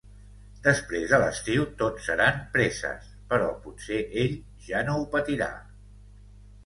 [0.67, 4.35] Després de l'estiu tot seran presses, però potser ell
[4.71, 5.51] ja no ho patirà.